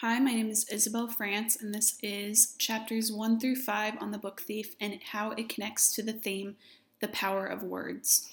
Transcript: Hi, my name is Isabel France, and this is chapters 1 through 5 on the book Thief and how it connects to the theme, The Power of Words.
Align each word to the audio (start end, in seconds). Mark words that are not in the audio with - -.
Hi, 0.00 0.20
my 0.20 0.32
name 0.32 0.48
is 0.48 0.64
Isabel 0.70 1.08
France, 1.08 1.60
and 1.60 1.74
this 1.74 1.98
is 2.04 2.54
chapters 2.56 3.10
1 3.10 3.40
through 3.40 3.56
5 3.56 3.94
on 4.00 4.12
the 4.12 4.18
book 4.18 4.40
Thief 4.40 4.76
and 4.80 5.00
how 5.10 5.32
it 5.32 5.48
connects 5.48 5.92
to 5.96 6.04
the 6.04 6.12
theme, 6.12 6.54
The 7.00 7.08
Power 7.08 7.44
of 7.46 7.64
Words. 7.64 8.30